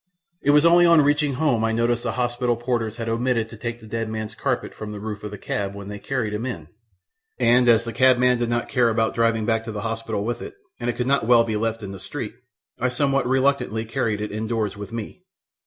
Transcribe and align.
It 0.41 0.49
was 0.49 0.65
only 0.65 0.87
on 0.87 1.01
reaching 1.03 1.33
home 1.35 1.63
I 1.63 1.71
noticed 1.71 2.01
the 2.01 2.13
hospital 2.13 2.55
porters 2.55 2.97
had 2.97 3.07
omitted 3.07 3.49
to 3.49 3.55
take 3.55 3.79
the 3.79 3.85
dead 3.85 4.09
man's 4.09 4.33
carpet 4.33 4.73
from 4.73 4.93
the 4.93 4.99
roof 4.99 5.23
of 5.23 5.29
the 5.29 5.37
cab 5.37 5.75
when 5.75 5.89
they 5.89 5.99
carried 5.99 6.33
him 6.33 6.43
in, 6.43 6.69
and 7.37 7.69
as 7.69 7.83
the 7.85 7.93
cabman 7.93 8.39
did 8.39 8.49
not 8.49 8.67
care 8.67 8.89
about 8.89 9.13
driving 9.13 9.45
back 9.45 9.63
to 9.65 9.71
the 9.71 9.81
hospital 9.81 10.25
with 10.25 10.41
it, 10.41 10.55
and 10.79 10.89
it 10.89 10.93
could 10.93 11.05
not 11.05 11.27
well 11.27 11.43
be 11.43 11.55
left 11.55 11.83
in 11.83 11.91
the 11.91 11.99
street, 11.99 12.33
I 12.79 12.87
somewhat 12.89 13.27
reluctantly 13.27 13.85
carried 13.85 14.21
it 14.21 14.31
indoors 14.31 14.75
with 14.75 14.91
me. 14.91 15.21